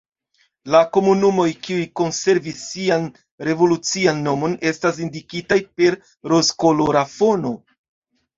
La 0.75 0.79
komunumoj, 0.95 1.43
kiuj 1.67 1.83
konservis 2.01 2.63
sian 2.69 3.05
revolucian 3.49 4.25
nomon 4.29 4.57
estas 4.71 4.99
indikitaj 5.07 5.59
per 5.83 6.01
rozkolora 6.35 7.07
fono. 7.15 7.55